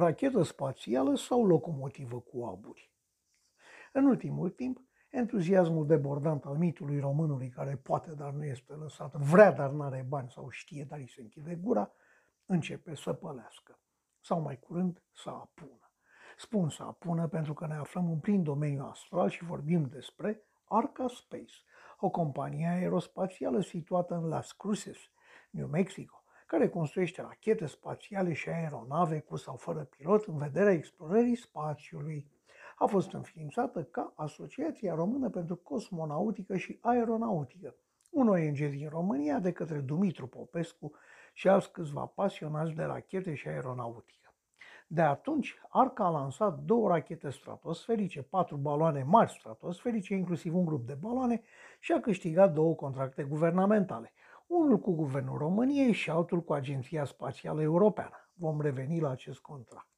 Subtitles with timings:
[0.00, 2.92] rachetă spațială sau locomotivă cu aburi.
[3.92, 4.80] În ultimul timp,
[5.10, 10.06] entuziasmul debordant al mitului românului care poate, dar nu este lăsat, vrea, dar nu are
[10.08, 11.92] bani sau știe, dar îi se închide gura,
[12.46, 13.78] începe să pălească
[14.20, 15.92] sau mai curând să apună.
[16.36, 21.08] Spun să apună pentru că ne aflăm în plin domeniu astral și vorbim despre Arca
[21.08, 21.54] Space,
[21.98, 24.98] o companie aerospațială situată în Las Cruces,
[25.50, 26.19] New Mexico,
[26.50, 32.26] care construiește rachete spațiale și aeronave cu sau fără pilot în vederea explorării spațiului.
[32.76, 37.74] A fost înființată ca Asociația Română pentru Cosmonautică și Aeronautică,
[38.10, 40.92] un ONG din România de către Dumitru Popescu
[41.32, 44.34] și alți câțiva pasionați de rachete și aeronautică.
[44.86, 50.86] De atunci, Arca a lansat două rachete stratosferice, patru baloane mari stratosferice, inclusiv un grup
[50.86, 51.42] de baloane,
[51.80, 54.12] și a câștigat două contracte guvernamentale,
[54.50, 58.30] unul cu Guvernul României și altul cu Agenția Spațială Europeană.
[58.34, 59.88] Vom reveni la acest contract.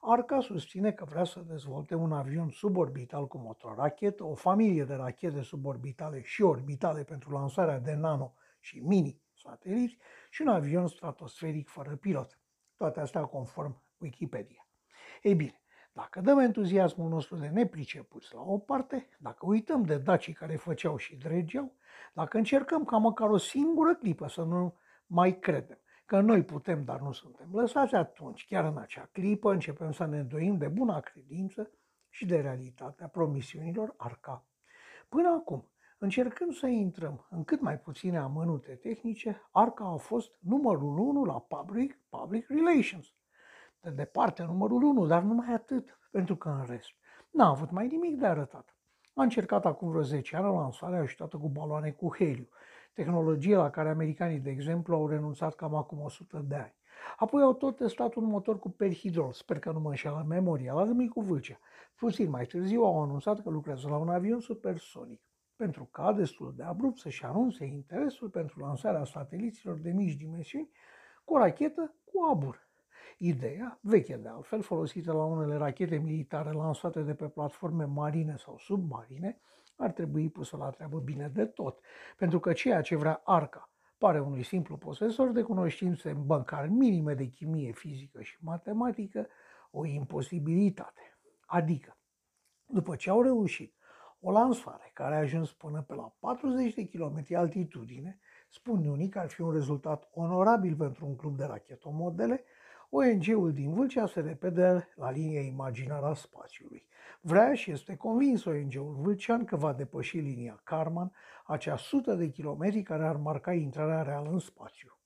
[0.00, 4.94] Arca susține că vrea să dezvolte un avion suborbital cu motor rachetă, o familie de
[4.94, 9.96] rachete suborbitale și orbitale pentru lansarea de nano și mini sateliți
[10.30, 12.38] și un avion stratosferic fără pilot.
[12.76, 14.68] Toate astea conform Wikipedia.
[15.22, 15.62] Ei bine,
[15.94, 20.96] dacă dăm entuziasmul nostru de nepricepuți la o parte, dacă uităm de dacii care făceau
[20.96, 21.72] și dregeau,
[22.12, 24.74] dacă încercăm ca măcar o singură clipă să nu
[25.06, 29.92] mai credem că noi putem, dar nu suntem lăsați, atunci, chiar în acea clipă, începem
[29.92, 31.70] să ne îndoim de buna credință
[32.08, 34.46] și de realitatea promisiunilor arca.
[35.08, 40.98] Până acum, încercând să intrăm în cât mai puține amănunte tehnice, arca a fost numărul
[40.98, 43.14] 1 la public, public relations.
[43.84, 46.90] De departe numărul 1, dar numai atât, pentru că în rest
[47.30, 48.76] n-a avut mai nimic de arătat.
[49.14, 52.48] A încercat acum vreo 10 ani lansarea ajutată cu baloane cu heliu,
[52.92, 56.74] tehnologie la care americanii, de exemplu, au renunțat cam acum 100 de ani.
[57.16, 60.84] Apoi au tot testat un motor cu perhidrol, sper că nu mă înșeală memoria, la
[60.84, 61.58] Râmnicu Vâlcea.
[61.94, 65.22] Puțin mai târziu au anunțat că lucrează la un avion supersonic,
[65.56, 70.70] pentru ca destul de abrupt să-și anunțe interesul pentru lansarea sateliților de mici dimensiuni
[71.24, 72.63] cu o rachetă cu abur.
[73.18, 78.58] Ideea, veche de altfel, folosită la unele rachete militare lansate de pe platforme marine sau
[78.58, 79.40] submarine,
[79.76, 81.80] ar trebui pusă la treabă bine de tot,
[82.16, 87.26] pentru că ceea ce vrea arca pare unui simplu posesor de cunoștințe bancare minime de
[87.26, 89.26] chimie, fizică și matematică
[89.70, 91.18] o imposibilitate.
[91.46, 91.96] Adică,
[92.66, 93.74] după ce au reușit
[94.20, 99.18] o lansare care a ajuns până pe la 40 de km altitudine, spun unii că
[99.18, 102.44] ar fi un rezultat onorabil pentru un club de rachetomodele,
[102.96, 106.86] ONG-ul din Vâlcea se repede la linia imaginară a spațiului.
[107.20, 111.12] Vrea și este convins ONG-ul vâlcean că va depăși linia Karman,
[111.44, 114.98] acea sută de kilometri care ar marca intrarea reală în spațiu.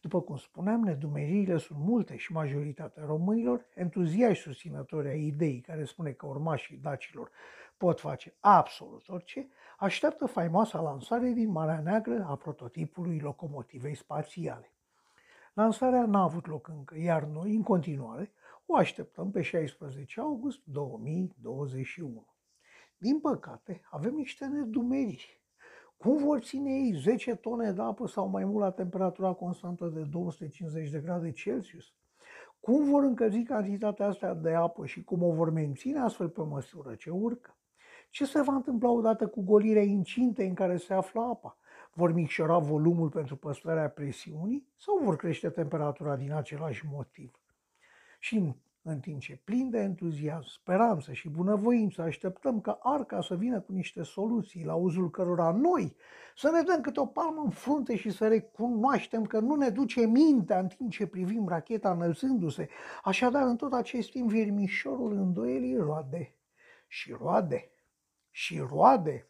[0.00, 6.10] După cum spuneam, nedumeririle sunt multe și majoritatea românilor, entuziași susținători ai ideii care spune
[6.10, 7.30] că urmașii dacilor
[7.76, 9.48] pot face absolut orice,
[9.78, 14.72] așteaptă faimoasa lansare din Marea Neagră a prototipului locomotivei spațiale.
[15.58, 18.32] Lansarea n-a avut loc încă, iar noi, în continuare,
[18.66, 22.26] o așteptăm pe 16 august 2021.
[22.98, 25.42] Din păcate, avem niște nedumeriri.
[25.96, 30.02] Cum vor ține ei 10 tone de apă sau mai mult la temperatura constantă de
[30.02, 31.94] 250 de grade Celsius?
[32.60, 36.94] Cum vor încălzi cantitatea asta de apă și cum o vor menține astfel pe măsură
[36.94, 37.56] ce urcă?
[38.10, 41.58] Ce se va întâmpla odată cu golirea incinte în care se află apa?
[41.98, 47.40] Vor micșora volumul pentru păstrarea presiunii sau vor crește temperatura din același motiv?
[48.18, 53.36] Și în, în timp ce plin de entuziasm, speranță și bunăvoință așteptăm ca arca să
[53.36, 55.96] vină cu niște soluții la uzul cărora noi
[56.36, 60.06] să ne dăm câte o palmă în frunte și să recunoaștem că nu ne duce
[60.06, 62.68] mintea în timp ce privim racheta înălțându-se.
[63.04, 66.34] Așadar, în tot acest timp, viermișorul îndoielii roade
[66.86, 67.70] și roade
[68.30, 69.28] și roade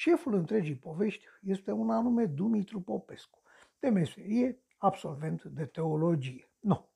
[0.00, 3.42] Șeful întregii povești este un anume Dumitru Popescu,
[3.78, 6.50] de meserie absolvent de teologie.
[6.60, 6.88] Nu,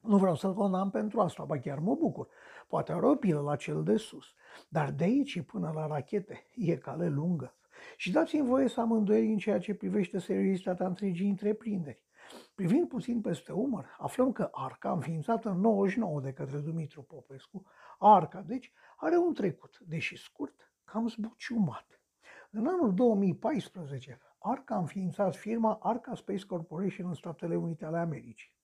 [0.00, 2.28] nu vreau să-l condamn pentru asta, ba chiar mă bucur.
[2.68, 4.24] Poate are o pilă la cel de sus,
[4.68, 7.56] dar de aici până la rachete e cale lungă.
[7.96, 12.02] Și dați-mi voie să am îndoieli în ceea ce privește seriozitatea întregii întreprinderi.
[12.54, 17.64] Privind puțin peste umăr, aflăm că Arca, înființată în 99 de către Dumitru Popescu,
[17.98, 22.01] Arca, deci, are un trecut, deși scurt, cam zbuciumat.
[22.54, 28.54] În anul 2014, Arca a înființat firma Arca Space Corporation în Statele Unite ale Americii.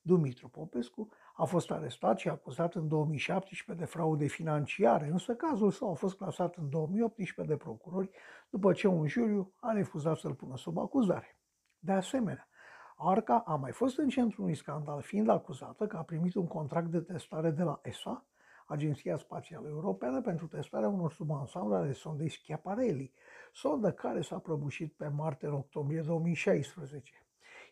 [0.00, 5.90] Dumitru Popescu a fost arestat și acuzat în 2017 de fraude financiare, însă cazul său
[5.90, 8.10] a fost clasat în 2018 de procurori
[8.50, 11.38] după ce un juriu a refuzat să-l pună sub acuzare.
[11.78, 12.48] De asemenea,
[12.96, 16.86] Arca a mai fost în centrul unui scandal, fiind acuzată că a primit un contract
[16.86, 18.26] de testare de la ESA,
[18.68, 23.12] Agenția Spațială Europeană, pentru testarea unor subansamble ale sondei Schiaparelli,
[23.52, 27.12] sondă care s-a prăbușit pe Marte în octombrie 2016.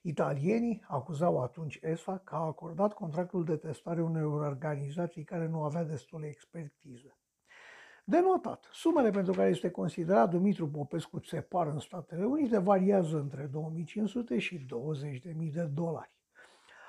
[0.03, 5.85] Italienii acuzau atunci ESA că a acordat contractul de testare unei organizații care nu avea
[5.85, 7.17] destule expertiză.
[8.05, 13.47] De notat, sumele pentru care este considerat Dumitru Popescu țepar în Statele Unite variază între
[13.47, 16.15] 2500 și 20.000 de dolari.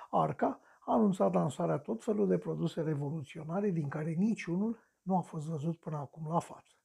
[0.09, 5.47] Arca a anunțat lansarea tot felul de produse revoluționare, din care niciunul nu a fost
[5.47, 6.75] văzut până acum la față.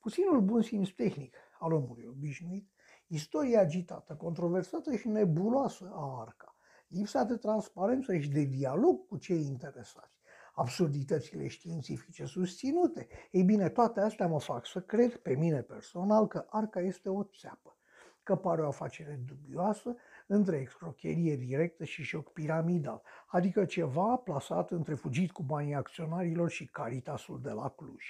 [0.00, 2.70] Puținul bun simț tehnic al omului obișnuit,
[3.06, 6.56] istoria agitată, controversată și nebuloasă a Arca,
[6.86, 10.20] lipsa de transparență și de dialog cu cei interesați,
[10.54, 13.08] absurditățile științifice susținute.
[13.30, 17.22] Ei bine, toate astea mă fac să cred pe mine personal că arca este o
[17.22, 17.76] țeapă,
[18.22, 19.96] că pare o afacere dubioasă
[20.30, 26.66] între excrocherie directă și șoc piramidal, adică ceva plasat între fugit cu banii acționarilor și
[26.66, 28.04] Caritasul de la Cluj.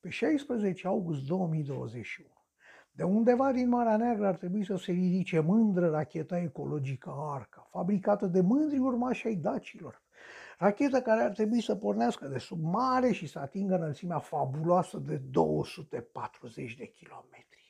[0.00, 2.28] Pe 16 august 2021,
[2.90, 8.26] de undeva din Marea Neagră ar trebui să se ridice mândră racheta ecologică Arca, fabricată
[8.26, 10.02] de mândri urmași ai dacilor,
[10.58, 15.16] Rachetă care ar trebui să pornească de sub mare și să atingă înălțimea fabuloasă de
[15.16, 17.63] 240 de kilometri.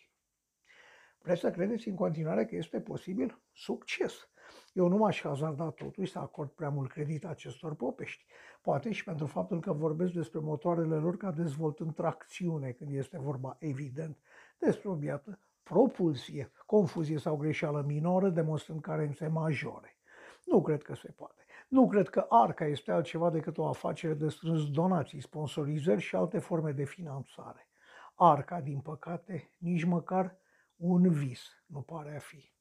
[1.24, 3.42] Vreți să credeți în continuare că este posibil?
[3.52, 4.28] Succes!
[4.72, 8.24] Eu nu m-aș hazarda totuși să acord prea mult credit acestor popești.
[8.62, 13.56] Poate și pentru faptul că vorbesc despre motoarele lor ca dezvoltând tracțiune, când este vorba
[13.58, 14.18] evident
[14.58, 19.98] despre o biată propulsie, confuzie sau greșeală minoră, demonstrând carențe majore.
[20.44, 21.44] Nu cred că se poate.
[21.68, 26.38] Nu cred că Arca este altceva decât o afacere de strâns donații, sponsorizări și alte
[26.38, 27.68] forme de finanțare.
[28.14, 30.42] Arca, din păcate, nici măcar
[30.76, 32.52] un vis nu pare a fi.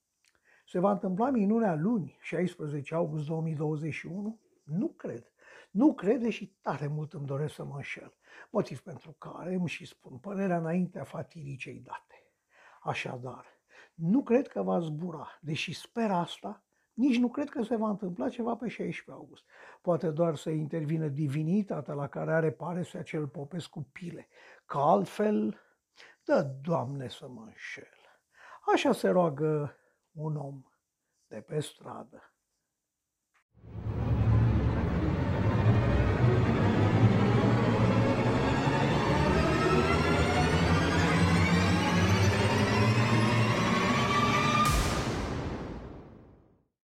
[0.65, 4.39] Se va întâmpla minunea luni, 16 august 2021?
[4.63, 5.31] Nu cred.
[5.71, 8.13] Nu crede și tare mult îmi doresc să mă înșel,
[8.50, 12.27] motiv pentru care îmi și spun părerea înaintea fatiricei date.
[12.81, 13.45] Așadar,
[13.94, 16.63] nu cred că va zbura, deși sper asta,
[16.94, 19.44] nici nu cred că se va întâmpla ceva pe 16 august.
[19.81, 24.27] Poate doar să intervină divinitatea la care are pare să acel Popescu pile.
[24.66, 25.59] Că altfel,
[26.24, 28.03] dă Doamne să mă înșel.
[28.65, 29.77] Așa se roagă
[30.12, 30.63] un om
[31.27, 32.32] de pe stradă.